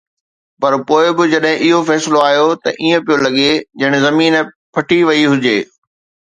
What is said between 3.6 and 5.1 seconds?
ڄڻ زمين ڦٽي